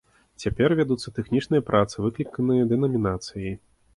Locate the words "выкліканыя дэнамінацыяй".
2.07-3.55